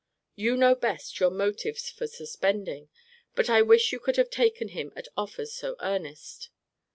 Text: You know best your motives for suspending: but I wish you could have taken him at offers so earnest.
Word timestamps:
You 0.35 0.57
know 0.57 0.73
best 0.73 1.19
your 1.19 1.29
motives 1.29 1.91
for 1.91 2.07
suspending: 2.07 2.89
but 3.35 3.51
I 3.51 3.61
wish 3.61 3.91
you 3.91 3.99
could 3.99 4.15
have 4.17 4.31
taken 4.31 4.69
him 4.69 4.91
at 4.95 5.07
offers 5.15 5.53
so 5.53 5.75
earnest. 5.79 6.49